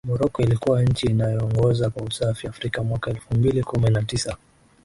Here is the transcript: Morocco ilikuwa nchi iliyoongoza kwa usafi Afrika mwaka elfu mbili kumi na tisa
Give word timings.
Morocco 0.07 0.41
ilikuwa 0.41 0.83
nchi 0.83 1.07
iliyoongoza 1.07 1.89
kwa 1.89 2.03
usafi 2.03 2.47
Afrika 2.47 2.83
mwaka 2.83 3.09
elfu 3.11 3.35
mbili 3.35 3.63
kumi 3.63 3.89
na 3.89 4.03
tisa 4.03 4.37